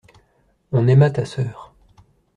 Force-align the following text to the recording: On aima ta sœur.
On 0.71 0.87
aima 0.87 1.11
ta 1.11 1.25
sœur. 1.25 1.75